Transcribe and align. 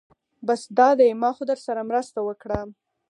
بس 0.47 0.61
دا 0.77 0.89
دی 0.99 1.09
ما 1.21 1.29
خو 1.35 1.43
درسره 1.51 1.81
مرسته 1.89 2.19
وکړه. 2.23 2.59